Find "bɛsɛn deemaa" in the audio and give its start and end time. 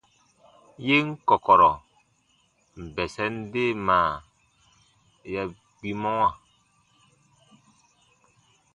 2.93-4.11